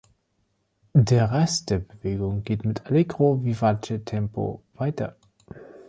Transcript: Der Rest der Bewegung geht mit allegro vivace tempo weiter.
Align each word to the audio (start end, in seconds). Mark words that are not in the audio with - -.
Der 0.95 1.31
Rest 1.31 1.69
der 1.69 1.77
Bewegung 1.77 2.43
geht 2.43 2.65
mit 2.65 2.87
allegro 2.87 3.43
vivace 3.45 3.99
tempo 4.03 4.63
weiter. 4.73 5.15